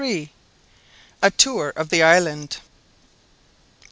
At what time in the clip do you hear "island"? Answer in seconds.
2.01-2.57